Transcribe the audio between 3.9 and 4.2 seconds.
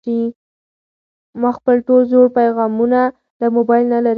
نه لرې کړل.